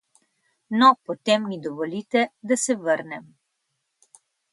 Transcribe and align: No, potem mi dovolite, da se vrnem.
No, 0.83 0.87
potem 1.09 1.45
mi 1.49 1.59
dovolite, 1.65 2.23
da 2.53 2.57
se 2.63 2.77
vrnem. 2.87 3.29